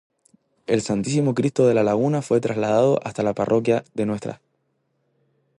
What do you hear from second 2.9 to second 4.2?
hasta la parroquia de